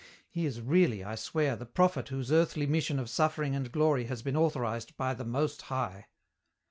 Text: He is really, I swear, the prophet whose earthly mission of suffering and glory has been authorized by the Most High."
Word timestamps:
He 0.31 0.47
is 0.47 0.61
really, 0.61 1.03
I 1.03 1.13
swear, 1.13 1.55
the 1.55 1.67
prophet 1.67 2.07
whose 2.07 2.31
earthly 2.31 2.65
mission 2.65 2.97
of 2.97 3.07
suffering 3.07 3.53
and 3.55 3.71
glory 3.71 4.05
has 4.05 4.23
been 4.23 4.35
authorized 4.35 4.97
by 4.97 5.13
the 5.13 5.25
Most 5.25 5.61
High." 5.61 6.07